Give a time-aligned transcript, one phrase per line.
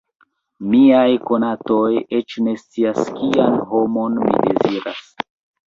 [0.69, 1.91] Miaj konatoj
[2.21, 5.07] eĉ ne scias kian homon mi deziras.